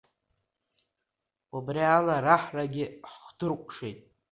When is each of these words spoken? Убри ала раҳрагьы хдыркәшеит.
Убри 1.55 1.83
ала 1.97 2.15
раҳрагьы 2.25 2.85
хдыркәшеит. 3.19 3.99